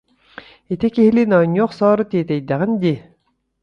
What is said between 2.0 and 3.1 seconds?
тиэтэйдэҕиҥ дии